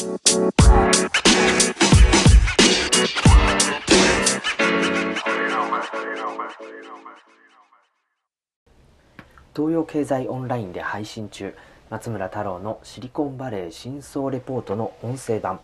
[0.00, 0.14] 東
[9.58, 11.54] 洋経済オンラインで配信中。
[11.90, 15.60] 松村太郎のシリコンバレー真相レポートの音声版。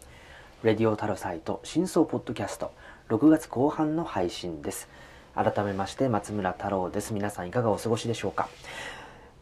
[0.62, 2.72] レディオ太郎サイト真相ポッドキャスト。
[3.08, 4.90] 6月後半の配信です。
[5.34, 7.14] 改めまして松村太郎です。
[7.14, 8.50] 皆さんいかがお過ごしでしょうか？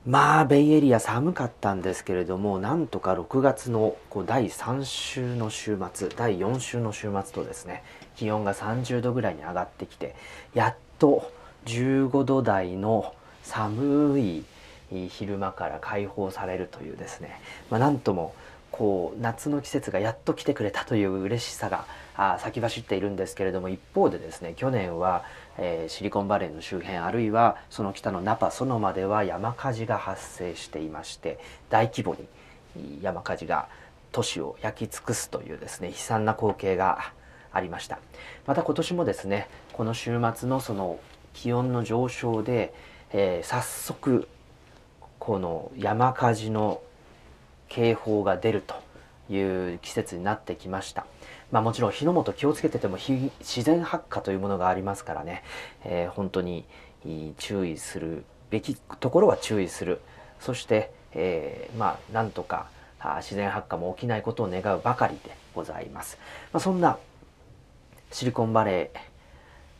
[0.06, 7.82] まあベイエリア寒かったんですけれどもなんとか6月のこう第3週の週末第4週の週末とですね
[8.14, 10.14] 気温が30度ぐらいに上がってきて
[10.52, 11.32] やっと
[11.64, 14.44] 15度台の寒い
[15.08, 17.40] 昼間から解放されるというですね、
[17.70, 18.34] まあ、なんとも
[18.70, 21.86] こう夏の季節がやっと来てくれたという嬉しさが
[22.16, 25.24] あ先走っているんですけれども一方でですね去年は
[25.58, 31.38] えー、シリコンバレーの周辺あるいはその北のナパソノマでは山火事が発生していまして
[31.70, 32.16] 大規模
[32.76, 33.68] に山火事が
[34.12, 37.12] 都市を焼き尽くすというですね悲惨な光景が
[37.52, 37.98] ありました。
[38.46, 40.98] また今年もですねこの週末のその
[41.34, 42.74] 気温の上昇で、
[43.12, 44.28] えー、早速
[45.18, 46.80] この山火事の
[47.68, 48.74] 警報が出ると
[49.32, 51.06] いう季節になってきました。
[51.52, 55.44] まあ、もちろん火の元気をつけてても自然発火というものがありますからね、
[55.84, 56.64] えー、本当に
[57.38, 60.00] 注意するべきところは注意する。
[60.40, 62.68] そして、えー、まあなんとか
[63.18, 66.18] 自然発火も起きないことを願うばかりでございます、
[66.52, 66.98] まあ、そんな
[68.10, 68.98] シリコンバレー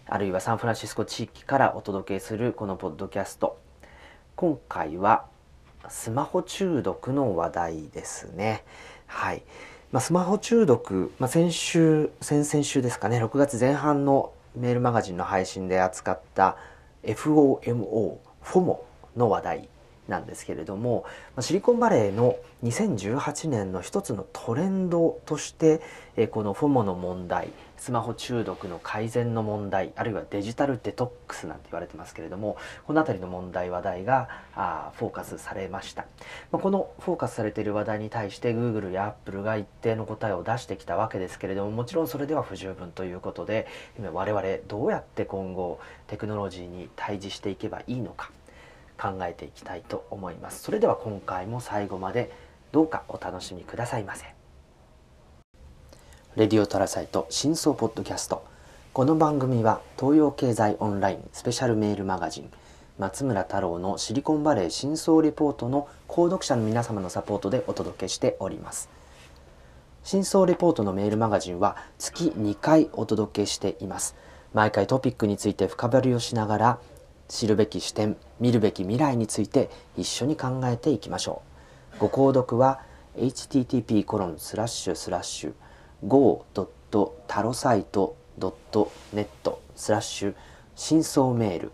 [0.07, 3.59] あるいはサンフランシスコ地域からお届けするこのポッドキャスト。
[4.37, 5.27] 今回は
[5.89, 8.65] スマホ中毒の話題ですね。
[9.07, 9.43] はい。
[9.95, 16.57] まあ、スマホ中毒、まあ、先週先々週ですかね6月前半のメールマガジンの配信で扱った
[17.05, 18.79] FOMO、FOMO
[19.17, 19.69] の話題
[20.09, 21.05] なんですけれども
[21.39, 22.35] シリコンバレーの
[22.65, 25.81] 2018年の一つのトレンドとして
[26.33, 27.51] この FOMO の問題
[27.85, 32.57] スマホ中毒の改善の問題あるいはデジタルデトックスなんて言われてますけれども
[32.87, 36.07] この辺りの問題話題があフォーカスされました。
[36.51, 43.67] まあこのフォーカスされている話題に対して Google や Apple が一定の答えを出してきたわけですけれどももちろんそれでは不十分ということで
[43.99, 48.31] 今我々どうやって今後テクノロジーに対峙していけばいいのか
[48.97, 50.63] 考えていきたいと思います。
[50.63, 52.33] それでは今回も最後まで
[52.73, 54.34] どうかお楽しみくださいませ。
[56.37, 58.45] レディオトラサイト真相ポッドキャスト。
[58.93, 62.51] この番組は東洋経済オンラインスペシャルメールマガジン
[62.99, 68.89] 松村太郎のシリコンバレー真相レポートの購読者の皆様のサポートでお届けしております。
[70.03, 74.17] 真相レポートのメールマガジンは月2回お届けしています。
[74.55, 76.79] 毎回トピックについて深掘りをしながら
[77.29, 81.43] 知るべき視点見るべき未来について一緒に考えていきましょ
[81.95, 81.99] う。
[82.01, 82.81] ご購読は
[83.17, 85.53] http コロンスラッシュスラッシュ
[86.07, 86.45] go.
[87.27, 89.27] タロサイト .net
[89.75, 90.35] スラッシュ
[90.77, 91.73] 真相メール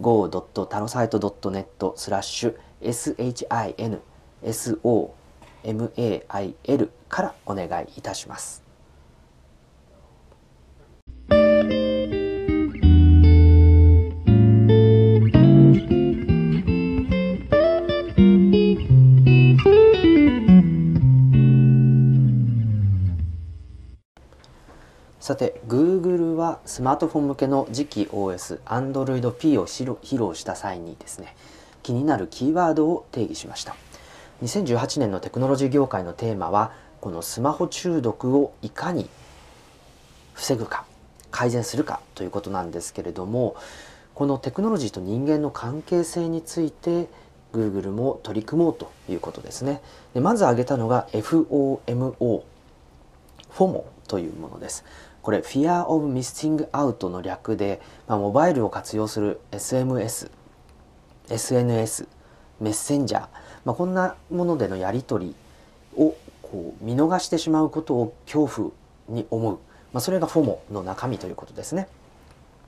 [0.00, 0.28] go.
[0.66, 2.56] タロサイト .net スラッシュ
[5.62, 8.67] SHINSOMAIL からお願いいたします。
[25.28, 31.36] さて Google はスマートフォン向けの次期 OS Android P を披露した際にですね
[31.82, 33.76] 気になるキーワードを定義しました。
[34.42, 36.72] 2018年のテクノロジー業界のテーマは
[37.02, 39.06] このスマホ中毒をいかに
[40.32, 40.86] 防ぐか
[41.30, 43.54] 改善するかということなんですけれども
[44.14, 47.06] このテクノロジーと人間の関係性について
[47.52, 49.82] Google も取り組もうということですね。
[50.14, 51.80] でまず挙げたのが FOMO
[53.50, 54.84] フォモというものです。
[55.28, 60.30] これ Fear of Missing Out の略で、まあ、モバイルを活用する SMS、
[61.28, 62.08] SNS、
[62.60, 63.28] メッセンジャー、
[63.66, 65.34] まあ、こんなものでのやり取り
[66.02, 68.70] をこう見逃してしまうことを恐怖
[69.10, 69.58] に思う、
[69.92, 71.88] まあ、それが FOMO の中身ということですね。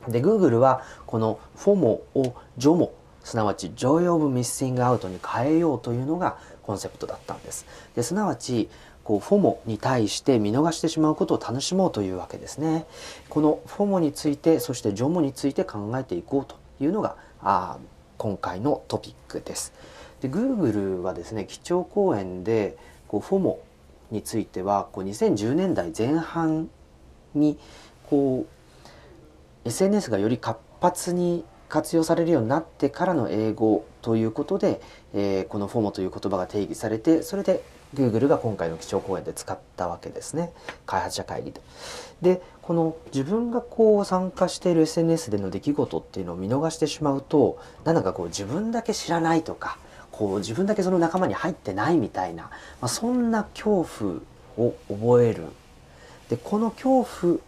[0.06, 2.90] で Google はこの FOMO を JOMO
[3.24, 7.64] すなわち Joy of Missing Out に変えようというのがコンセプトだったんです。
[7.94, 8.68] ですなわち
[9.10, 12.86] こうフォモに対して見逃してしまうことを楽しもうというわけですね。
[13.28, 17.78] このフォモについてそしてジョモについて考えていこうというのがあ
[18.18, 19.72] 今回のトピックです。
[20.20, 22.78] で Google はですね基調講演で
[23.08, 23.58] こうフォモ
[24.12, 26.70] についてはこう2010年代前半
[27.34, 27.58] に
[28.08, 34.80] こう SNS がより活発に活用されるようになってからの英語ということで、
[35.14, 40.52] えー、このフォモという言葉が定義されてそれで Google が今回の基調講演で使ったわけですね
[40.86, 41.60] 開発者会議で。
[42.22, 49.78] でこの自分がこう参加している SNS での出来事っていうのを見逃してしまうとなんだかこう自分だけ知らないとか
[50.12, 52.50] こう自分だけその仲間に入ってないみたいな、ま
[52.82, 54.20] あ、そんな恐怖
[54.58, 55.44] を覚える
[56.28, 57.38] でこの恐怖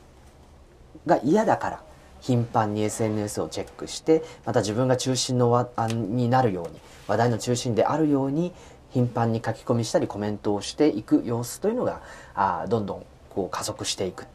[1.06, 1.82] が嫌だから
[2.20, 8.52] 頻繁に SNS をチェックしてまた自分が中心のになるように話題の中心であるように
[8.92, 12.02] 頻繁に書き込みしたりコメントをしていく様子というのが
[12.34, 14.26] あどんどんこう加速していく。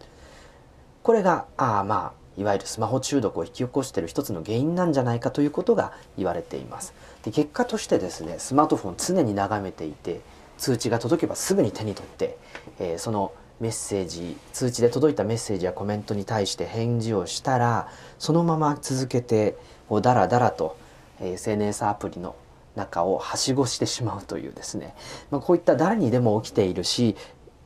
[1.03, 6.93] これがあまあいわゆるスマホ中毒を引き起こしている一つの原因なんじゃないかということが言われています。
[7.23, 10.21] で結果としてですねスマートフォン常に眺めていて
[10.57, 12.37] 通知が届けばすぐに手に取って、
[12.79, 17.87] えー、そのメッセージ通知で届いたメッセージやコメントに対して返事をしたら
[18.19, 19.57] そのまま続けて
[19.89, 20.77] こうダラダラと
[21.21, 22.35] SNS アプリの
[22.77, 24.95] 中をはしごしてしまうというですね、
[25.31, 27.17] まあ、こういった誰にでも起きているし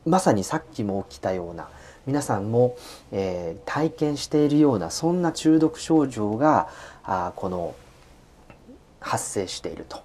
[0.04, 1.68] まさにさっきも起きたような
[2.06, 2.76] 皆さんも、
[3.12, 6.68] えー、体験しているようなそんな中毒症状が
[7.04, 7.76] あこの
[8.98, 10.00] 発生していると。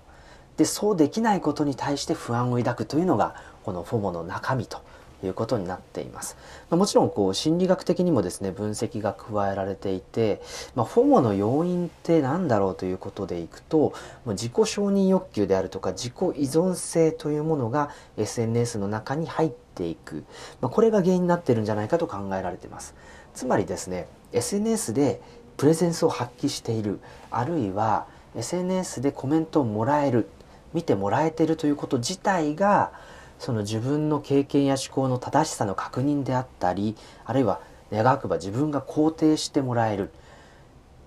[0.57, 4.81] でそうできないことに対して不安を抱くというのがこのフォモの中身と
[5.23, 6.37] いうことになっています。
[6.69, 10.41] まあ、もちろんこう心理学的にもですね分析が加えられていて、
[10.75, 13.93] まあ、フォモの要因って何だろうということでいくと
[14.27, 20.23] 自己承認欲求であるとか自己依存性というものが SNS の中に入っていく、
[20.61, 22.93] まあ、これが原因になってるんじゃないかと考えられています。
[23.33, 25.21] つまりですね SNS で
[25.57, 26.99] プレゼンスを発揮している
[27.31, 30.29] あるいは SNS でコメントをもらえる
[30.73, 32.91] 見てもらえているということ自体が
[33.39, 36.95] その自分の経験や思考の正しさの確認であったり
[37.25, 37.61] あるいは
[37.91, 40.11] 願くば自分が肯定してもらえる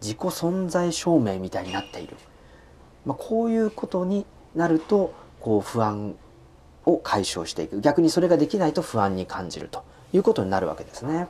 [0.01, 2.17] 自己存在証明みたいになっている、
[3.05, 4.25] まあ、こういうことに
[4.55, 6.15] なるとこう不安
[6.87, 11.29] を解消していく逆にそれができないと不安に感じるということになるわけですね。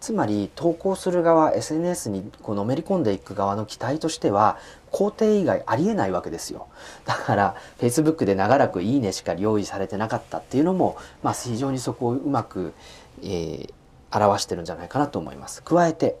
[0.00, 4.56] つまり投稿する側 SNS にこうのめり込んでいく側の期待としては
[4.92, 6.68] 肯定以外ありえないわけですよ。
[7.04, 12.74] だから Facebook で長らくいいねしか用意されてなかったっていうのも、まあ、非常にそこをうまく、
[13.22, 13.72] えー、
[14.12, 15.62] 表してるんじゃないかなと思います。
[15.62, 16.16] 加えて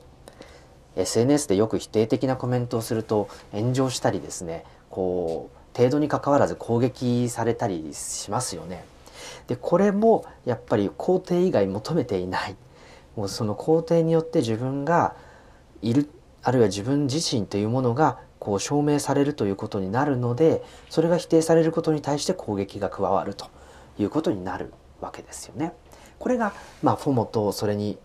[0.96, 8.84] SNS でよく否定的なコメントをすると炎上したりですねこう程度にかかわらず攻撃されたりしますよね。
[9.46, 12.56] でこれもやっぱり肯定以外求めていない
[13.16, 15.14] もうその肯定によって自分が
[15.80, 16.08] いる
[16.42, 23.46] あるいは自分自身というものがこう証明されるということになるのでそれが否定されることに対して攻撃が加わると
[24.00, 25.72] いうことになるわけですよね。
[26.18, 26.52] これが、
[26.82, 27.98] まあ、フォモとそれに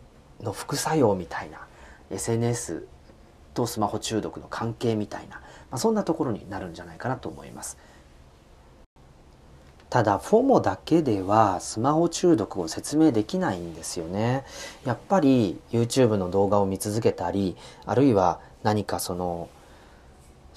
[0.43, 1.65] の副作用みたいな
[2.11, 2.85] SNS
[3.55, 5.41] とスマホ中毒の関係みたいな、ま
[5.71, 7.79] あ、そんなところになるんじゃないかなと思います。
[9.89, 14.43] ただフォモだけではスマホ中毒を説明できないんですよね
[14.85, 17.55] やっぱり YouTube の動画を見続けたり
[17.85, 19.47] あるいは何かその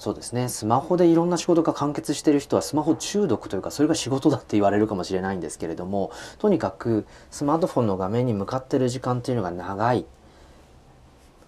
[0.01, 0.49] そうですね。
[0.49, 10.07] スマホでいろんな仕事が完結してる人はスマホ中毒というかそれが仕事だって言われるかもしれないんですけれどもとにかくスマートフォンの画面に向かってる時間っていうのが長い。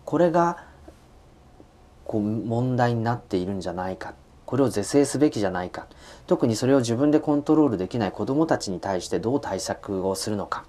[0.05, 0.65] これが
[2.05, 4.13] こう問題になっているんじゃないか。
[4.45, 5.87] これを是正すべきじゃないか。
[6.27, 10.63] 特にそれを自分でコントロールできない子どもたちに対してどう対策をするのか。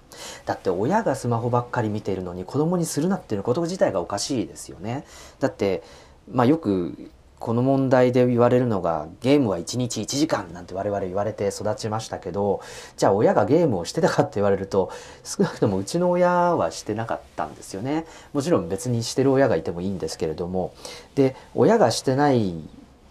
[0.47, 5.05] だって親がスマホばっかり見ているのに子供にするなっていうこと自体がおかしいですよね。
[5.39, 5.83] だって
[6.31, 12.61] まあよくこの問題で言われるのがゲームは1日1時間なんて我々言われて育ちましたけど
[12.97, 14.91] じゃあ親がゲームをしてたかって言われると
[15.23, 18.05] 少なくともうちの親はしてなかったんですよね。
[18.33, 20.73] もちろん別にしてる親がいてもいいんですけれども。
[21.15, 22.55] で親がしてない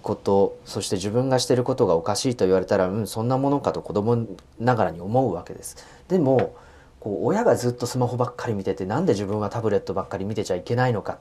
[0.03, 4.27] ことそして自分がしてることがおかしいと言われたらうんそんなものかと子供
[4.59, 5.77] ながらに思うわけです。
[6.09, 6.55] でも
[7.01, 11.19] こう親がずっとスマホばっかり見ててなんで自分はタブレットばっかり見てちゃいけないのか。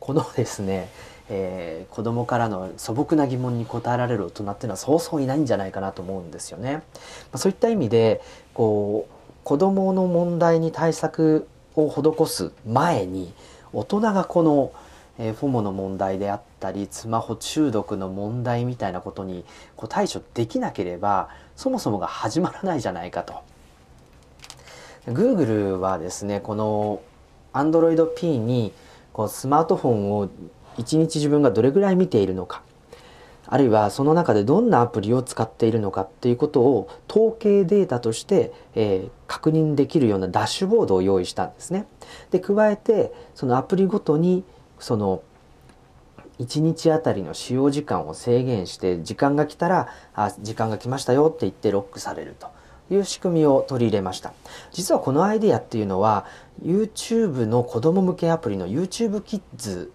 [0.00, 0.88] このですね、
[1.30, 6.74] えー、子供からの素朴な疑問に答えられる大人っていうのはそうそういないんじゃないかなと思うんですよね。
[6.74, 6.80] ま
[7.32, 8.22] あ、そういった意味で
[8.54, 9.12] こう
[9.44, 13.32] 子供の問題に対策を施す前に
[13.72, 14.72] 大人がこの
[15.18, 19.44] えー、フォモの問題であったりスマホ中毒の問題みたいなことに
[19.76, 23.42] こう対処できなければそもそもが始まらないじゃないかと。
[25.06, 27.00] Google はですねこの
[27.52, 28.72] Android P に
[29.12, 30.28] こうスマートフォンを
[30.78, 32.62] 1日自分がどれぐらい見ているのか
[33.50, 41.86] あるいはその中でどんなアプリを使っているのかっていうことを統計データとして、えー、確認できるようなダッシュボードを用意したんですね。
[42.30, 44.44] で加えてそのアプリごとに
[44.78, 45.22] その
[46.40, 52.48] 1日あたりの使用時間を制限して時間が来たらあ時間が来ましたよって言ってロックされると
[52.94, 54.32] いう仕組みを取り入れました
[54.70, 56.26] 実はこのアイデアっていうのは
[56.62, 59.90] YouTube の子供向けアプリの YouTube Kids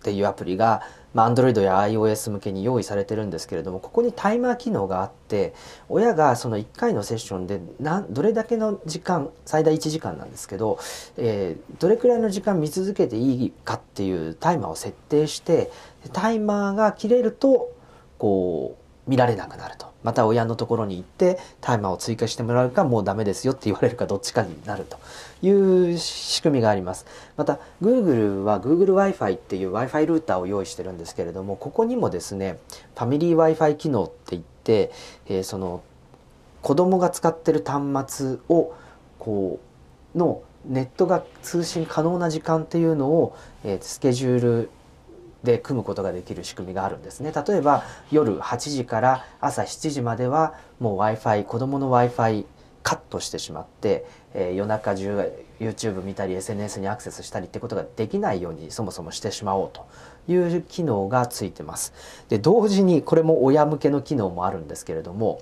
[0.00, 5.52] っていうアプリが、まあ、Android や iOS 向けに用意されてるんですけれどもここにタイマー機能があって
[5.90, 7.60] 親がその1回のセッションで
[8.08, 10.78] どれだけの時間最大1時間なんですけど、
[11.18, 15.70] えー、どれくらいの時間見続けていいかっていうタイマーを設定して
[16.14, 17.70] タイマーが切れると
[18.16, 19.90] こう見られなくなると。
[20.02, 24.98] また親のところに行ってタイマーを追加してもらうかもうダメですよって言われるかどっちかになると。
[25.42, 27.06] いう仕組みがあります。
[27.36, 32.58] また Google は GoogleWi-Fi っていう Wi-Fi ルーターを用意してるんですけれどもここにもですね
[32.94, 34.92] ファミリー Wi-Fi 機能って言って、
[35.26, 35.82] えー、その
[36.62, 38.74] 子供が使ってる端末を
[39.18, 39.60] こ
[40.14, 44.70] うのネットが通信可能な時間っていうのを、えー、スケジュール
[45.44, 47.32] で組むことができる仕組みがあるんですね。
[47.32, 52.46] 例えば夜8時から朝7時まではもう w i f i 子どもの w i f i
[52.82, 55.30] カットしてしまって、えー、夜中中
[55.60, 59.86] YouTube 見たり SNS にアクセスしたりってことができないようにそもそもしてしまおうと
[60.32, 61.92] いう機能がついてます。
[62.28, 65.40] で同時にこれも親向けの機能もあるんですけれども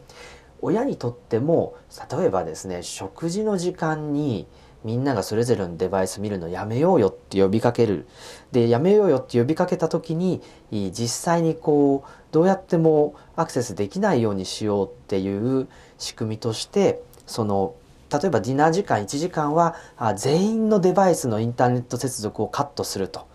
[0.60, 1.74] 親にとっても
[2.10, 4.46] 例えばですね食事の時間に
[4.88, 8.06] みんながそれぞれのデバイス見るのやめようよって呼びかける。
[8.52, 10.40] でやめようよって呼びかけた時に
[10.70, 15.68] 実際にこうどうやってもアクセスできないようにしようっていう
[15.98, 17.74] 仕組みとしてその
[18.10, 19.76] 例えばディナー時間1時間は
[20.16, 23.26] 全員のデバイスのインターネット接続をカットすると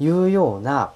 [0.00, 0.92] いうような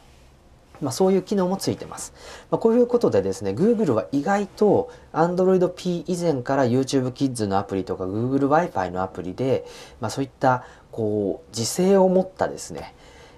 [0.80, 2.12] まあ、そういう機能もついてます。
[2.50, 9.64] まあ、こういうことでですね、Google は意外と Android P 以前から YouTube Kids のアプリとか Google Wi-Fi のアプリで、
[10.00, 12.94] まあ、そういったこう時勢を持ったですね、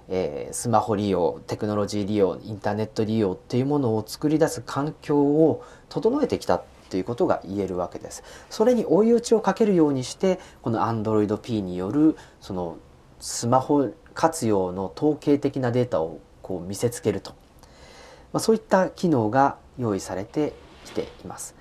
[0.09, 8.23] えー、スマホ利用、テクノロジー利用、インターネット利用っていうものを作り出す環境を整えてきたということが言えるわけです。
[8.51, 12.77] それに追い打ちをかけるようにして、この Android P によるその
[13.19, 17.31] スマホ活用の統計的なデータをこう見せつけると、
[18.33, 20.53] まあ、そういった機能が用意されて
[20.85, 21.55] きています。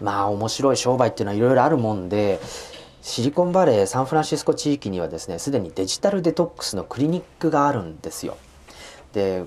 [0.00, 2.40] まあ面白い商売っていうのはいろいろあるもんで
[3.02, 8.36] シリコンバレーサンフランシスコ地域にはですねすでにデジタルデトックスのクリニックがあるんですよ。
[9.12, 9.44] で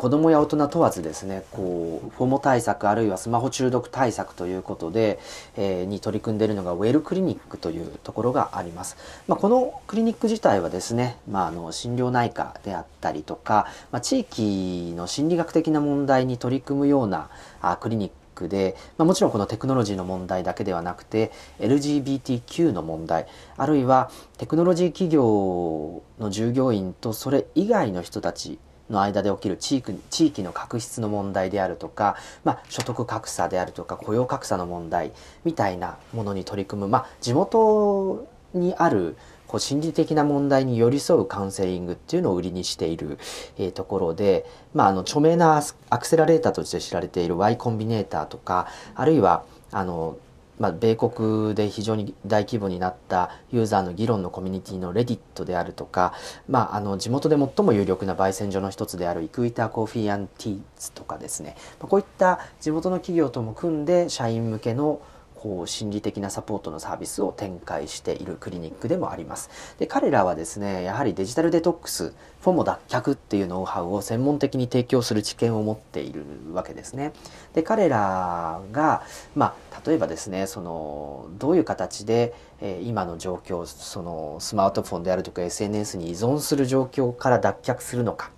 [0.00, 5.18] 子どもや大人問わずですねこうフォモ対策あるいはスマホ中毒対策ということで、
[5.58, 8.96] えー、に取り組んでいるのがウェルクリニックというところがあります、
[9.28, 17.28] まあ、このクリニック自体はですね、まあ、あの心療内科であったりとか、まあ、地域の心理学的な問題に取り組むような
[17.60, 23.26] あクリニックで、まあ、もちろんこのテクノロジーの問題だけではなくて LGBTQ の問題
[23.58, 28.58] あるいはテクノロジー企業の従業員とそれ以外の人たち
[28.90, 35.12] の間で起きる地域地域の確執の問題であるとか、まあ、所得格差であるとか雇用格差の問題
[35.44, 39.16] みたいなものに取り組む、まあ、地元にある
[39.46, 43.18] こう心理的な問題に寄り添うカウンセリングっていうのを売りにしている、
[43.58, 50.16] えー、ところで、まあ、あの著名なアクセラレーターとして知られている Y コンビネーターとかあるいはあの
[50.60, 56.12] まあ、米国で非常に大規模になったユーザーの議論のコミュニティのレディットであるとか、
[56.48, 65.00] まあ、あの地元で最も有力な焙煎所の一つであるイクイターコーヒーティーズとかですね、こういった地元の企業とも組んで社員向けの
[65.40, 69.48] こう心理的なサポートのサービスを展開しているクリニックでもあります。
[69.78, 77.12] で彼らはですねやはりデジタルデトックスフォモ脱却っていうノウハウを専門的に提供する知見を持っているわけですね。
[77.54, 79.02] で彼らが、
[79.34, 88.30] まあ、例えばですねそのどういう形で、えー、今の状況そのスマートフォンであるとか SNS に依存する状況から脱却するのか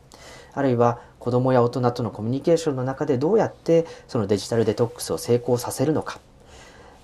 [0.55, 6.21] あるいは子どもや大人とのコミュニケーションの中でどうやってそのデジタルデトックスを成功させるのか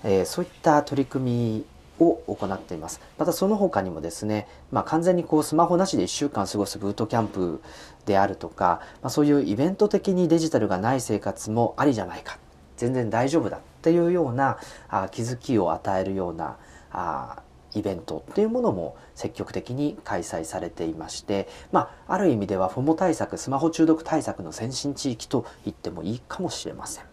[0.03, 1.65] えー、そういった取り組
[1.99, 3.01] みを行っています。
[3.17, 7.61] またその他にもですね、まあ、完全にこうスマホなしで1週間過ごすブートキャンプ
[8.05, 12.39] であるとか、まあ、そういうイベント的にデジタルがない生活もありじゃないか
[12.77, 16.57] 全然大丈夫だっていうようなあ気づきを与えるような
[16.91, 17.43] あ
[17.75, 27.08] イベントっていうものも積極的に開催されていまして、まあ、ある意味ではフォモ対策スマホ中毒対策の先進地域と言ってもいいかもしれません。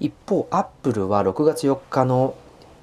[0.00, 2.34] 一方アップルは6月4日の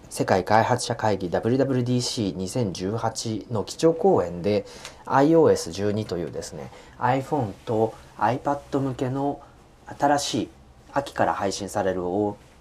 [0.10, 4.66] 世界開発者会議 WWDC2018 の基調講演で
[5.06, 9.42] iOS12 というですね iPhone と iPad 向けの
[10.00, 10.50] 新しい
[10.94, 12.02] 秋から配信される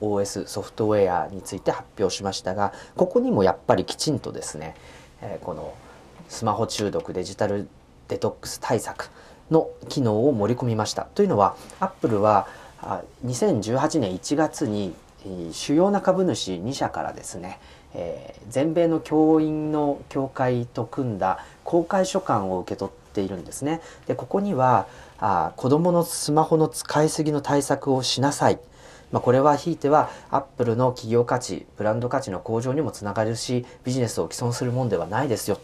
[0.00, 4.74] OS ソフトウェアについて発表しましたがここにもやっぱりきちんとですね、
[5.22, 5.74] えこの
[6.28, 7.68] スマホ中毒デジタル
[8.08, 9.10] デトックス対策
[9.50, 11.06] の機能を盛り込みました。
[11.14, 12.48] というのはアップルは
[12.86, 14.94] あ2018年1月に
[15.52, 17.58] 主要な株主2社からですね、
[17.94, 23.80] えー、全米の教員の協会と組んだ公開書簡を受け取っているんですね。
[24.06, 24.86] でここには
[25.18, 28.60] あ子どものスマホの使いすぎの対策をしなさい。
[29.10, 35.58] まあ、これはひいてはアップルの企業価値ブランド価値の向上にもつながるしビジネスを既存するもんではないですよ。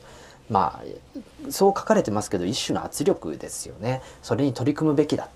[0.50, 4.02] まあそう書かれてますけど一種の圧力ですよね。
[4.22, 5.28] それに取り組むべきだ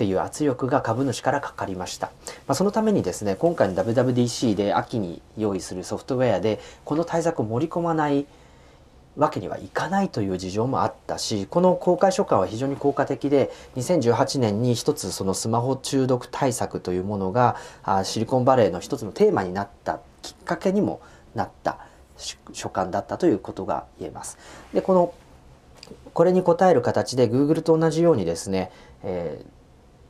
[0.00, 2.06] っていう圧力が株主からかかりました。
[2.46, 8.24] まあ、そのためにですね、今回の WWDC で秋に用意するソフトウェアで、この対策を盛り込まない
[9.18, 17.56] わけにはいかないという事情もあったしこの公開書簡は非常に効果的で2018年に一つそのスマホ中毒対策というものが
[18.04, 21.00] シリコンバレーの一つのテーマになったきっかけにも
[21.34, 21.80] なった
[22.52, 24.38] 書簡だったということが言えます。
[24.72, 25.12] でこの
[26.14, 28.70] これに応える形で Google と同じようにですね、
[29.02, 29.59] えー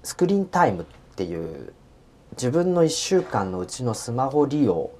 [0.02, 1.73] スクリーンタイムっていう
[2.33, 4.90] 自分の1週間のうちのスマホ利用、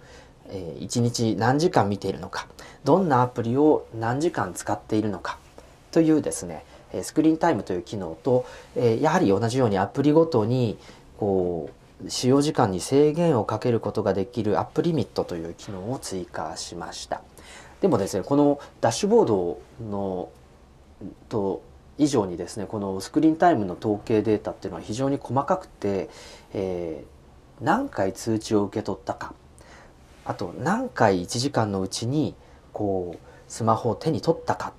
[0.49, 2.47] えー、1日何時間見ているのか
[2.85, 5.38] どんなアプリを何時間使っているのか
[5.90, 6.64] というですね
[7.02, 10.76] スクリーンタイムという機能と、えー、やはり同じようにアプリごとに
[11.19, 11.71] こ
[12.04, 17.23] う使用時間に制限をかけることができるアップリミットという機能を追加しました。
[17.80, 20.30] でもですねこのダッシュボードの
[21.28, 21.62] と
[22.00, 26.09] 以上にですねこのスクリーンタイムの統計データっていうのは非常に細かくて、
[26.54, 29.35] えー、何回通知を受け取ったか。
[30.25, 32.35] あと何回1時間のうちに
[32.73, 34.73] こうスマホを手に取ったかっ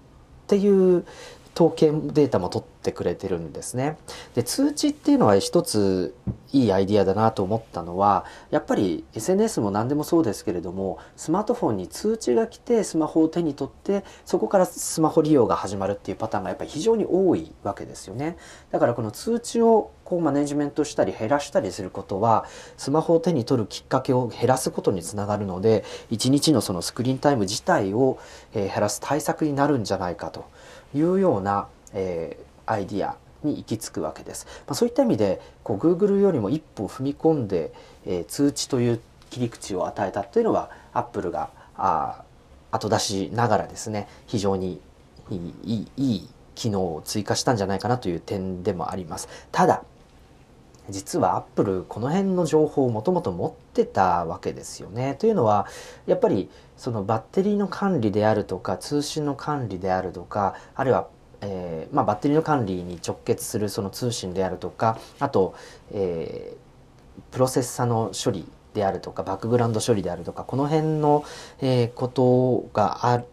[0.48, 1.06] ていう
[1.56, 3.98] 統計データも取ってくれてるんですね。
[4.36, 6.16] で通知っていうのは一つ
[6.54, 18.38] いいアイディアだなと思ったのはやっぱり SNS も何でもそうですけれどもスマートフォンに通知が来てスマホを手に取ってそこからスマホ利用が始まるっていうパターンがやっぱり非常に多いわけですよね。
[18.72, 28.20] だからこの通知をこうマネジメントしたり減らしたりすることはスマホを手に取るきっかけを減らすことにつながるので1日のそのスクリーンタイム自体を
[28.54, 30.46] 減らす対策になるんじゃないかと。
[30.94, 34.46] いうような、えー、アイディアに行き着くわけです。
[34.68, 37.74] まあ、そういった意味でこう Google よりも一歩踏み込んで、
[38.06, 42.24] えー、通知という切り口を与えたというのは Apple があ
[42.72, 44.80] 後出しながらですね非常に
[45.30, 49.28] いいいい機能を追加したんじゃないかなという点でもあります。
[49.52, 49.84] ただ
[50.90, 55.16] 実はアップルこの辺の情報をもともと持ってたわけですよね。
[55.16, 55.68] というのは
[56.08, 61.08] やっぱりそのバッテリーの管理であるとか通信の管理であるとかあるいは、
[61.42, 65.54] えーまあ、バッテリーの管理に直結するその通信であるとかあと、
[65.92, 71.24] えー、プロセッサの処理であるとかバックグラウンド処理であるとかこの辺の、
[71.62, 73.24] えー、ことがあ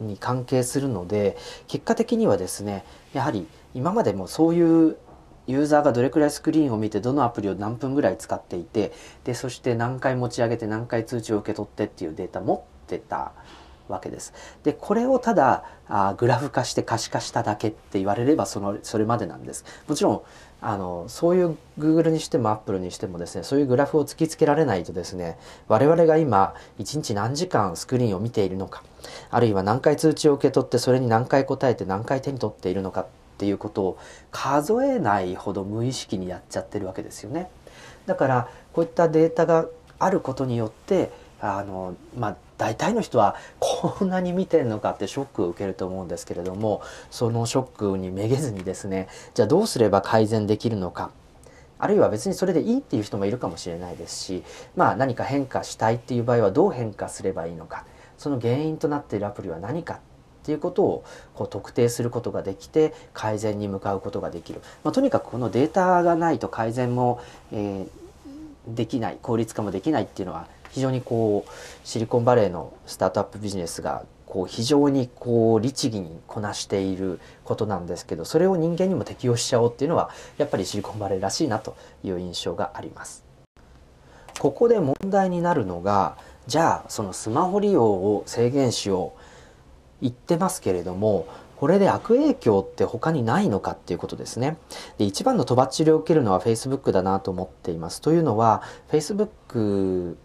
[0.00, 1.36] に関係するので
[1.68, 4.96] 結果的にはですねやはり今までもそういう
[5.46, 8.92] ユーザーがどれくらいスクリーンを見てどのアプリを何分ぐらい使っていて
[9.24, 13.32] でそして何回持ち上げて何回通知を受け取ってっていうデータ持ってた
[13.88, 14.32] わけです。
[14.62, 19.64] でこれをただあグラフ化して可視化しただけって言われればそのそれまでなんです。
[19.88, 20.22] もちろん
[20.64, 28.84] あのそういう Google にしても Apple にしてもですねそういうグラフを突きつけられないとですね我々が今1日何時間スクリーンを見ているのか
[29.30, 33.06] あるいは何回通知を受け取ってそれに何回答えて何回手に取っているのか
[33.42, 33.98] っていうことを
[34.30, 37.50] 数えないほど無意識にやっちゃってるわけですよね。
[38.06, 39.66] だからこういったデータが
[39.98, 51.10] あることによってあのまあ大体の人はこんなに見てんのかってショックを受けると思うんですけれどもそのショックにめげずにですねじゃあどうすれば改善できるのか
[51.80, 54.44] あるいは別にそれでいいっていう人もいるかもしれないですし
[54.76, 57.86] まあ何か変化したいっていう場合はどう変化すればいいのか
[58.18, 59.98] その原因となっているアプリは何か
[60.42, 67.20] っていうことをこう特定することができて改善に向かうことができる、まあ、とにかくこのデータがないと改善も、
[67.52, 71.50] えー、できない効率化もできないっていうのは非常にこう
[71.84, 83.24] シリコンバレーのスタートアップビジネスがこう非常にこう律儀にこなしていることなんですけどそれを人間にも適用しちゃおうっていうのはやっぱりシリコンバレーらしいなという印象があります。
[84.38, 89.21] ここで問題になるのがじゃあそのスマホ利用を制限しよう
[90.02, 94.58] 言ってますけれどもこれで悪影響って他にないのかっていうことですね。
[94.98, 98.00] で一番のとばっちりを受けるのは Facebook だなと思っています。
[98.00, 100.16] というのは Facebook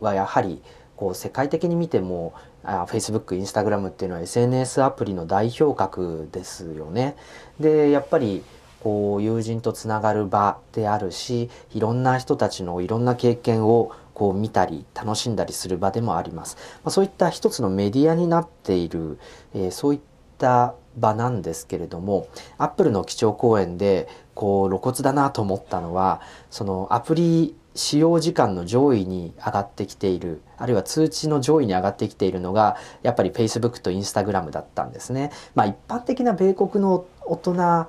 [0.00, 0.60] はやはり
[0.96, 7.14] こう世界的に見てもあ Facebook、Instagram っていうのは SNS アプリの代表格ですよね。
[7.60, 8.42] でやっぱり
[8.80, 16.56] こう友人とつながる場であるしいろんな人たちのいろんな経験をこう見たり楽しんだりする場でもあります。
[16.84, 19.18] まあ、そういった一つのメディアになっている、
[19.54, 20.00] えー、そういっ
[20.38, 35.30] た場なんですけれども、アップルの基調講演でこう露骨だなと思ったのは、そのアプリ使用時間の上位に上がってきているあるいは通知の上位に上がってきているのがやっぱり Facebook と Instagram だったんですね。
[35.54, 37.86] まあ、一般的な米国の大人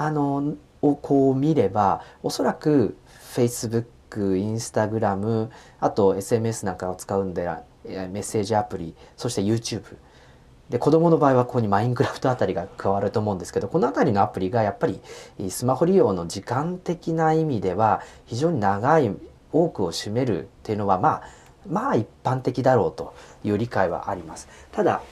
[0.00, 2.96] あのをこう見ればおそらく
[3.34, 7.46] Facebook、Instagram あと SMS なんかを使うんで
[7.84, 9.82] メッセージアプリそして YouTube
[10.70, 15.02] で子供の場合はここにマインクラフトあたりが加わると思うんですけどこの辺りのアプリがやっぱり
[15.50, 19.14] スマホ利用の時間的な意味では非常に長い
[19.52, 21.22] 多くを占めるっていうのはまあ
[21.68, 23.12] まあ一般的だろうと
[23.44, 24.48] いう理解はあります。
[24.72, 25.02] ただ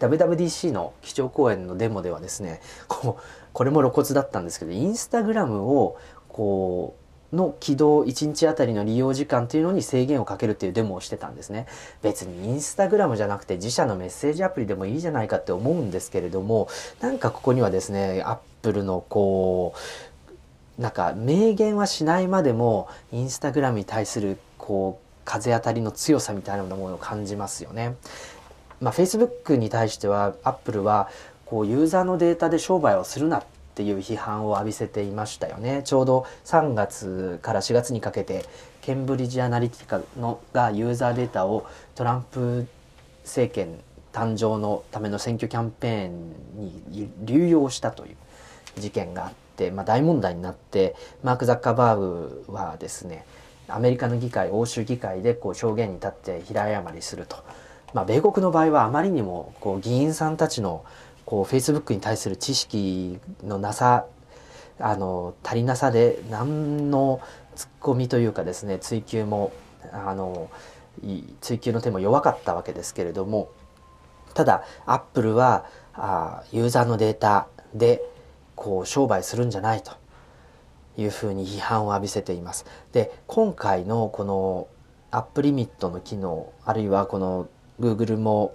[0.00, 5.96] WWDC の基調講演のデモではですねこうこれも露骨だったんですけどインスタグラムを
[6.28, 6.94] こ
[7.32, 11.66] うの起動1日あたりの利用時間というのに制限をかけるっていうデモをしてたんですね
[12.02, 16.68] 別にインスタグラムじゃなくて自社のメッセージアプリでもいいじゃないかって思うんですけれども
[17.00, 19.74] なんかここにはですねアップルのこ
[20.78, 27.94] うなんか明言はしないまでもインスタグラムに対するこう風当たりの強さみたいなものを感じますよね。
[28.80, 31.10] まあ、Facebook に対してはアップルは
[31.50, 35.82] こうユーザーのデータで商売をするなっていう批判を浴びせていましたよね。
[35.84, 38.44] ちょうど3月から4月にかけて
[38.82, 42.68] ケンブリッジ・アナリティカのがユーザーデータをトランプ
[43.24, 43.80] 政権
[44.12, 46.32] 誕生のための選挙キャンペーン
[46.88, 48.16] に流用したという
[48.80, 53.24] 事件があって、まあ、大問題になってマーク・ザッカーバーグはですね
[53.68, 57.36] アメリカの議会欧州議会でこう証言に立って平謝りすると、
[57.94, 60.84] まあ、米国の場合はあまりにもこう議員さんたちの
[61.30, 64.06] こう Facebook に対する知識のなさ
[64.80, 67.20] あの足りなさで何の
[67.54, 69.52] ツッコミというかですね追求も
[69.92, 70.50] あの
[71.40, 73.48] 追求の手も弱かったわけですけれども
[74.34, 78.02] ただアップルはあユーザーのデータで
[78.56, 79.92] こう商売するんじゃないと
[80.96, 82.66] いうふうに批判を浴びせています。
[82.90, 84.66] で今回のこの
[85.12, 87.46] アップリミットの機能あるいはこの
[87.78, 88.52] Google も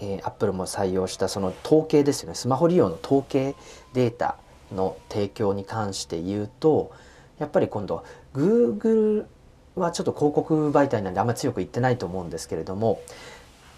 [0.00, 3.54] えー、アップルも採用したその統計ですよねスマホ利用の統計
[3.92, 4.36] データ
[4.72, 6.92] の提供に関して言うと
[7.38, 8.04] やっぱり今度
[8.34, 9.26] Google
[9.74, 13.00] はちょっと広告媒体なんであんまり強く言ってないと思うんですけれども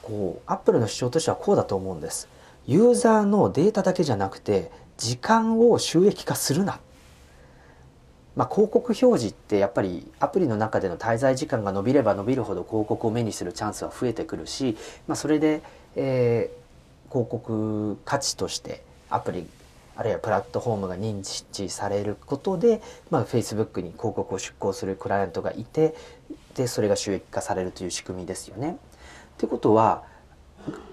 [0.02, 2.28] こうアップルの主張としてはこうだと思うんです。
[2.66, 6.80] ユーザーのデータだけじゃなくて時間を収益化するな
[8.38, 14.76] まあ、広告表示ってやっぱりアプリの中での滞在時間が伸びれば伸びるほど広告を目にするチャンスは増えてくるし、
[15.08, 15.60] まあ、それで、
[15.96, 19.46] えー、広告価値としてアプリ
[19.96, 25.96] あるいはプラットフォームが認知されることで、まあ、Facebook に広告を出稿するクライアントがいて
[26.54, 28.72] でそれが収益化されるという仕組みですよね。
[28.72, 28.74] っ
[29.38, 30.04] てことは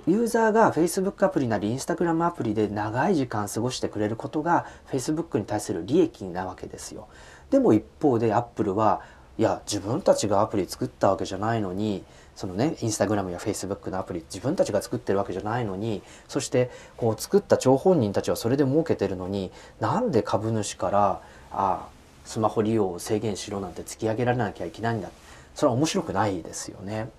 [0.07, 7.07] ユーザーが Facebook アプリなり Instagram アプリで長い時間過ごしてくれることが Facebook に対する利益なわけですよ。
[7.51, 9.01] でも一方でアップルは
[9.37, 12.03] いや自分たちがアプリ作ったわけじゃないのに
[12.35, 21.21] そのねインスタグラムやフェイスブックのアプリ自分たちが作ってるわけじゃないのにそしてこう作った張本人たちはそれで儲けてるのになんで株主から
[21.51, 21.87] あ
[22.25, 25.09] スマホ利用を制限しろなんて突き上げられなきゃいけないんだ
[25.53, 27.09] それは面白くないですよね。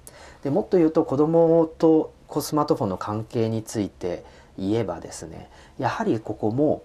[0.43, 4.25] でもっと言うと子供とこうスマートフォンの関係について
[4.59, 5.49] 言えばですね
[5.79, 6.83] やはりここも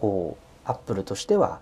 [0.00, 1.60] こうアップルとしては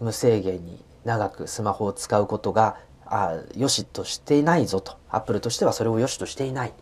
[0.00, 4.96] 無制限に長くスマホを使うことがあ良しとしていないぞと。
[5.10, 6.72] アップルとしてはそれを良しとしていない。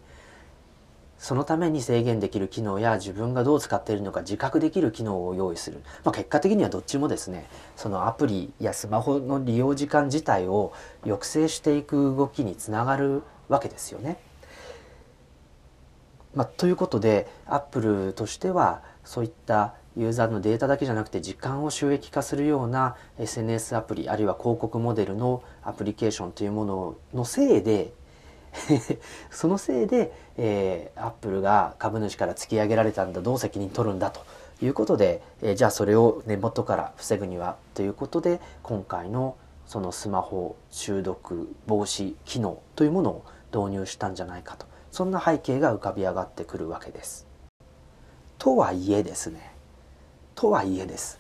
[1.21, 14.17] そのために制限できる機能や自分がどう使っているのか自覚できる機能を用意する、まあ、結果的にはどっちもですねそのアプリやスマホの利用時間自体を抑制していく動きにつながるわけですよね。
[16.35, 27.93] まあ、ということでアップルとしてはそういったユーザーのデータだけじゃなくて時間を収益化するような SNS アプリあるいは広告モデルのアプリケーションというもののせいで
[29.31, 34.21] そのせいで、えー、アップルが株主から突き上げられたんだどう責任取るんだと
[34.63, 44.70] いうことで、えー、じゃあそれを根元から防ぐにはということで今回のそのスマホ中毒防止機能というものを導入したんじゃないかと。
[44.91, 47.27] そんな背景が浮かび上がってくるわけです。
[48.39, 49.53] とはいえですね。
[50.35, 51.19] とはいえです。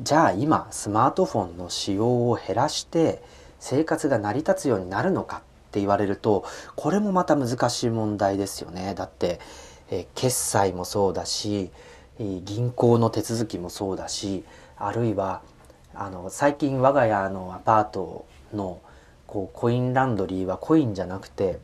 [0.00, 3.22] じゃあ今スマートフォンの使用を減らして
[3.60, 5.40] 生活が成り立つようになるのかっ
[5.72, 6.44] て言われると
[6.74, 8.94] これもまた難しい問題ですよね。
[8.94, 9.40] だって、
[9.90, 11.70] え決済もそうだし
[12.18, 14.44] 銀行の手続きもそうだし
[14.78, 15.42] あるいは
[15.94, 18.80] あの最近我が家のアパートの
[19.26, 21.58] こうコインランドリーはコインじゃなくて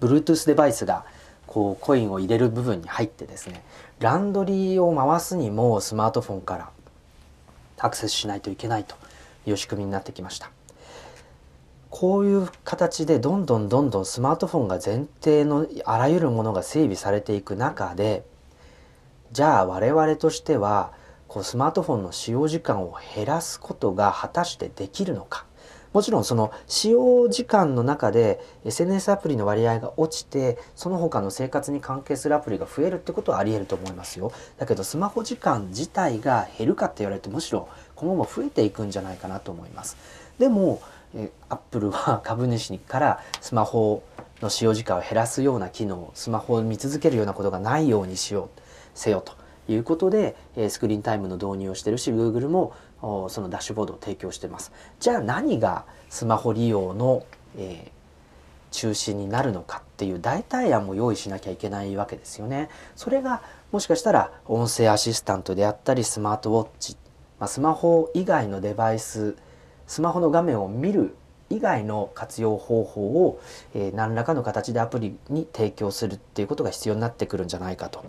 [0.00, 1.04] Bluetooth デバイスが
[1.46, 3.62] こうコインを入れる部分に入ってですね
[4.00, 6.70] ランドリーを回すにもスマートフォンから
[7.78, 8.96] アクセスしないといけないと
[9.46, 10.50] いう仕組みになってきました。
[11.90, 18.24] こういう形でどんどんどんどんスマートフォンが前提のあらゆるものが整備されていく中で
[19.32, 20.92] じゃあ我々としては
[21.28, 25.46] こうスマートフォンの使用時間を減らすことが果たしてできるのか。
[25.92, 34.32] もちろんその使用時間の中で SNS アプリの割合が落ちてその他の生活に関係するアプリが増えるってことはあり得ると思いますよ。
[34.58, 39.96] だけどスマホ時間自体が減るかって言われるとむしろ今後も増えていくんじゃないかなと思います。
[40.38, 40.80] でも
[41.14, 44.02] えアップルは 株主からスマホ
[44.42, 48.60] の使用時間を減らすような機能スマホを見続けるようなことがないようにしよう
[48.94, 49.32] せよと
[49.70, 50.36] いうことで
[50.68, 54.72] スクリーンタイムの導入をしてるし Google もそのダッシュボードを提供してます。
[55.00, 57.24] じゃあ何がスマホ利用の、
[57.56, 62.68] えー、中心になるのかっていう代替案も用意しなきゃいけないわけですよね。
[62.96, 66.96] それがもしかしたら音声アシスタントであったりスマートウォッチ、
[67.38, 69.36] まあ、スマホ以外のデバイス
[69.86, 71.14] スマホの画面を見る
[71.50, 73.40] 以外の活用方法を、
[73.74, 78.04] えー、何らかの形でアプリに提供するっていうことが必要になってくるんじゃないかと。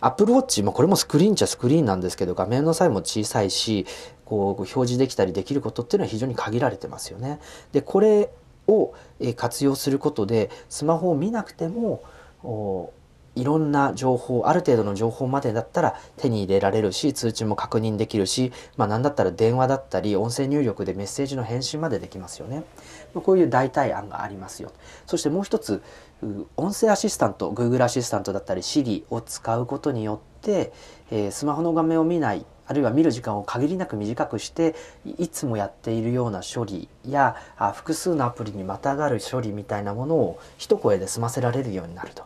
[0.00, 3.86] Apple Watch もこれもスクリーンっちゃスクリーンなんですけど画面のサイズも小さいし
[4.24, 7.40] こう表示できたりできることっていうのは非常に限られてますよね。
[7.72, 8.30] でこれ
[8.66, 8.94] を
[9.36, 12.02] 活用することでスマホを見なくても
[13.36, 22.64] いろんな情報ある程度の情報までだったら手に入れられるし通知も確認できるし、まあ、何だったら電話だったり音声入力でメッセージの返信までできますよね。
[23.14, 24.72] こういう代替案がありますよ。
[25.06, 25.82] そしてもう一つ
[26.56, 30.72] 音声アシスタント Google アシスタントだったり Siri を使うことによって、
[31.10, 34.76] えー、スマホの画面を見ないあるいは見る時間を限りなく短くして
[35.18, 42.22] いつもやっているような処理やあ複数のアプリにまたがる処理みたいなものを一声で済ませられるようになると。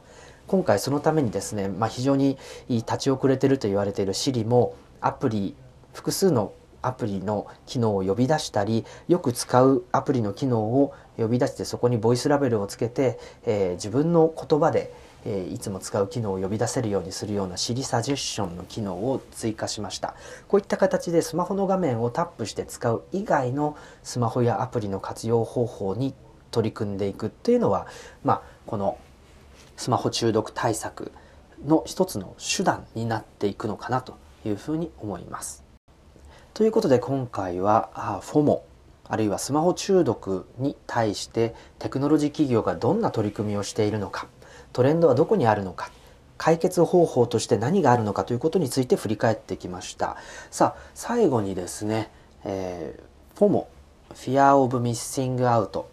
[0.46, 2.36] 今回そのためにですね、まあ、非常に
[2.68, 5.54] 立ち遅れてると言われている Siri もアプリ
[5.92, 6.52] 複数の
[6.82, 14.92] アプリの機能を呼び出したりよく使うアプリの機能を呼び出してそこにボイスラベルをつけて、えー、自分の言葉で、
[15.24, 20.14] えー、いつも使う機能を呼び出せるようにするような Siri サジェッションの機能を追加しました。
[20.46, 26.14] こういった形でスマホの画面をタップして使う以外のスマホやアプリの活用方法に
[26.50, 27.86] 取り組んでいくっていうのは
[28.22, 28.98] まあこの
[29.76, 31.12] スマホ中毒対策
[31.64, 35.64] の一つの手段になっていくのかなというふうに思います。
[36.52, 38.60] ということで今回は FOMO
[39.08, 44.28] あるいはスマホ中毒に対してテクノロジー企業がどんな取り組みをしているのか
[44.72, 45.90] トレンドはどこにあるのか
[46.38, 50.16] 解決方法として何があるのかということについて振り返ってきました
[50.50, 52.10] さあ最後にですね、
[52.44, 53.66] えー、FOMO
[54.14, 55.84] Fear of Missing Out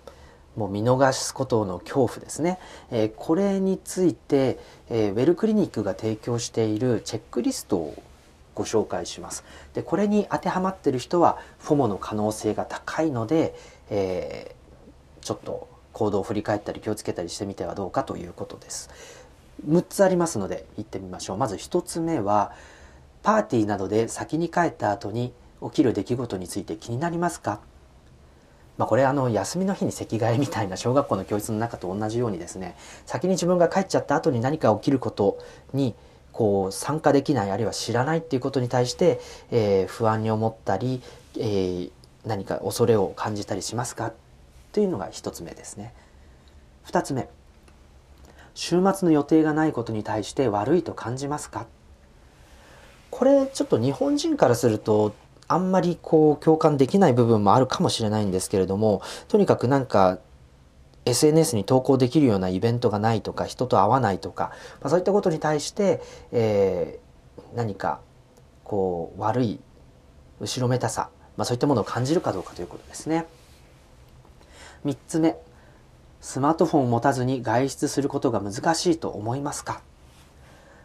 [0.55, 2.59] もう見逃すことの恐怖ですね、
[2.91, 4.59] えー、これについて、
[4.89, 8.03] えー、ウェルクリニックが提供しているチェックリストを
[8.53, 9.45] ご紹介します。
[9.73, 13.55] でこれに当てはまってる人は FOMO の可能性が高いので、
[13.89, 18.89] えー、ちょっと行動を振り返ったり気をつけたりしてみてはどうかということです。
[19.67, 21.37] 6つありますので行ってみましょう。
[21.37, 22.51] まず1つ目は
[23.23, 25.33] パーティーなどで先に帰った後に
[25.63, 27.61] 起きる出来事について気になりますか？
[28.81, 35.37] まあ、これあの休みの日に席替えみたいな小学校の教室の中と同じようにですね先に自分が帰っちゃった後に何か起きること
[35.71, 35.93] に
[36.31, 39.19] こう参加できないあるいは知らないっていうことに対して、
[39.51, 41.03] えー、不安に思ったり、
[41.37, 41.91] えー、
[42.25, 44.13] 何か恐れを感じたりしますか
[44.71, 45.93] というのが1つ目ですね。
[46.87, 47.29] 2つ目
[48.55, 51.67] 週末の予定がないことに対して悪いと感じますか？
[53.11, 55.13] これちょっと日本人からすると
[55.51, 60.19] あんまりこう共感できない部分もあるかもしれないんですけれどもとにかくなんか
[61.05, 67.99] SNS に投稿できるようなイベントがないとか人と会わないとか、まあ、そういったことに対して、えー、何か
[68.63, 69.59] こう悪い
[70.39, 73.25] 後ろめたさ、まあ、そういったものを感じるかどうかということですね。
[74.85, 75.37] 3つ目
[76.21, 79.81] スマートフォンを持たずに外出することが難しいと思いますか？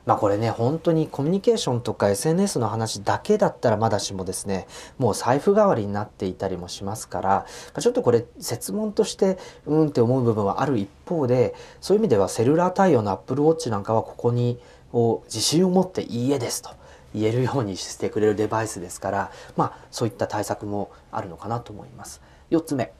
[0.06, 7.46] まあこれね、本当にコミュニケーションとか SNS の話だけだったらまだしもですね、もう財布代わりになっていたりもしますから、
[7.78, 14.60] ちょっとこれ説問としてうんって思う部分はある一方で、そういう意味ではセルラー対応の Apple Watch なんかはここに
[14.92, 16.70] を自信を持っていいえですと
[17.12, 22.22] 言えるようにしてくれるデバイスですから、まあそういった対策もあるのかなと思います。
[22.52, 22.92] 4つ目。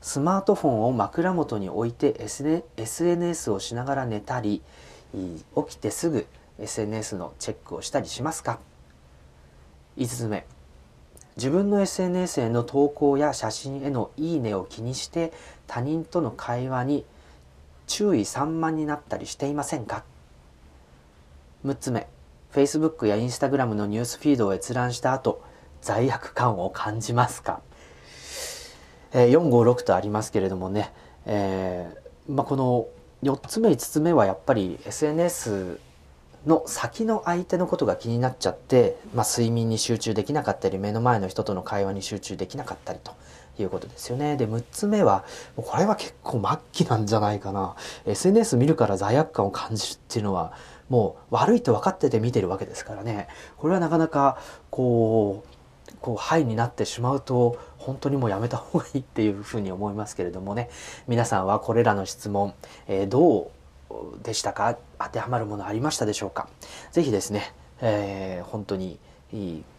[0.00, 2.14] スマートフォンを枕元に置いて
[2.76, 4.62] SNS をしながら寝たり、
[5.12, 6.26] 起きてすぐ
[6.58, 8.58] SNS のチェックをしたりしますか
[9.96, 10.46] ？5つ目。
[11.36, 15.32] 自分の SNS への投稿や写真へのいいねを気にして
[15.68, 17.04] 他人との会話に
[17.86, 20.04] 注意散漫になったりしていませんか
[21.64, 22.08] ？6つ目。
[22.52, 25.42] Facebook や Instagram のニュースフィードを閲覧した後
[25.80, 27.60] 罪悪感を感じますか？
[29.12, 30.92] えー、456とありますけれどもね、
[31.24, 32.88] えーまあ、この
[33.22, 35.80] 4つ目5つ目はやっぱり SNS
[36.46, 43.12] の先の相手のことが気になっちゃって、まあ、睡眠に集中できなかったり目の前の人との会話に集中できなかったりと
[43.60, 44.36] いうことですよね。
[44.36, 45.24] で6つ目は
[45.56, 47.74] これは結構末期なんじゃないかな
[48.06, 50.52] SNS 見るから罪悪感を感じるっていうのは
[50.88, 54.38] もう悪いと分かってて見てるわけですからねこれはなかなか
[54.70, 55.57] こう
[56.00, 60.70] こうハイになってしまうと本当にもうやめた方がいいっていうふうに思いますけれどもね。
[61.06, 62.54] 皆さんはこれらの質問、
[62.86, 63.50] えー、ど
[63.90, 64.76] うでしたか？
[64.98, 66.48] 当てはまるものありましたでしょうか？
[66.92, 68.98] 是非ですね、えー、本当に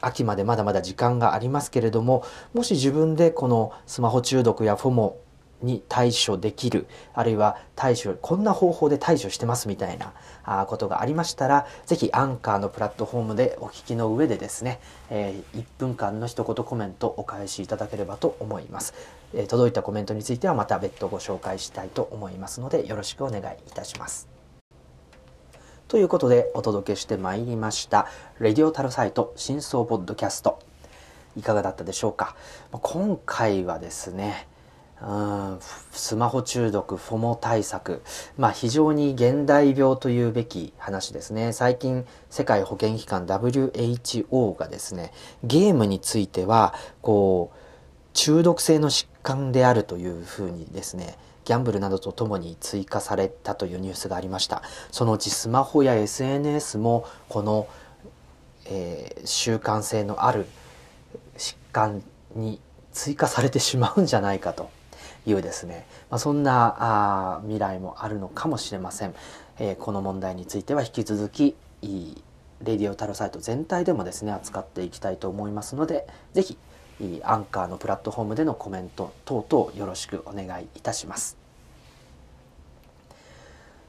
[0.01, 5.17] 秋までまだまだ時間がありますけれどももし自分でこのスマホ中毒やフォモ
[5.62, 18.93] に対処できるあるいは対処こんな方法で対処してますみたいなあことがありましたら是非アンカーのプラットフォームでお聞きの上でですね、えー、1分間の一言コメントお返しいただければと思います、
[19.34, 24.28] えー、届いたコメントについてはまた別途ご紹介したいと思いますのでよろしくお願いいたします。
[25.88, 28.06] ということでお届けしてまいりました
[28.39, 30.60] 「レディオタルサイト真相ポッドキャスト」
[31.36, 32.36] いかがだったでしょうか？
[32.72, 34.48] 今回はですね
[35.91, 38.01] スマホ中毒フォモ対策、
[38.38, 41.53] まあ、非常に現代病というべき話ですね。
[41.53, 47.57] 最近世界保健機関 WHO がですねゲームについてはこう
[48.13, 54.63] 中毒性の疾患であるというふうにですねギャンブルなどとともに追加されたというニュースがありました。
[54.91, 57.67] そのうちスマホや SNS もこの、
[58.65, 60.45] えー、習慣性のある
[61.38, 62.03] 疾患
[62.35, 62.59] に
[62.91, 64.69] 追加されてしまうんじゃないかと。
[65.25, 69.13] いうですね、まあ、そんなあ未来もあるのかもしれません、
[69.60, 72.15] えー、この問題については引き続きい
[72.63, 76.58] レディオタロサイト全体でもですね扱っていきたいと思いますので是非
[77.23, 81.38] アンカーのプラットフォームでのコメント等々よろしくお願いいたします。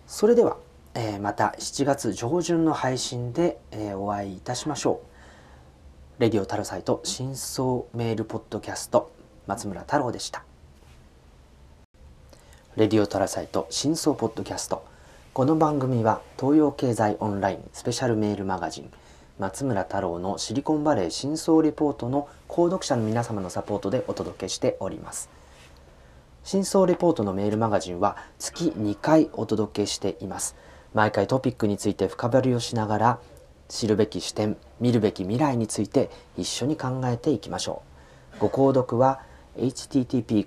[0.07, 0.57] それでは、
[0.95, 5.01] えー、また7月上旬の配信で、えー、お会いいたしましょ
[6.19, 6.23] う。
[6.23, 9.11] レディオタロサイト真相メールポッドキャスト
[9.47, 10.50] 松村太郎でした。
[12.77, 14.87] レディオトラサイト真相ポッドキャスト。
[15.35, 18.91] この番組は東洋経済オンラインスペシャルメールマガジン
[19.41, 25.29] 松村太郎のシリコンバレー真相レポートの購読者の皆様のサポートでお届けしております。
[26.45, 30.55] 真相レポートのメールマガジンは月2回お届けしています。
[30.95, 33.19] 毎回トピックについて深掘りをしながら
[33.69, 37.83] 知るべき視点見るべき未来について一緒に考えていきましょ
[38.37, 38.39] う。
[38.39, 39.23] ご購読は
[39.57, 40.45] http